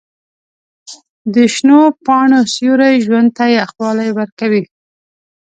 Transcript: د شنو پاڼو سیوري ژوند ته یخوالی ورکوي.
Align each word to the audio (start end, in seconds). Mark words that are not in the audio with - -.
د 1.33 1.35
شنو 1.53 1.79
پاڼو 2.05 2.39
سیوري 2.53 2.93
ژوند 3.05 3.29
ته 3.37 3.43
یخوالی 3.59 4.09
ورکوي. 4.17 4.63